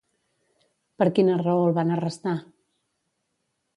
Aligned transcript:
Per 1.03 1.07
quina 1.19 1.37
raó 1.43 1.67
el 1.67 1.75
van 1.81 1.93
arrestar? 1.97 2.35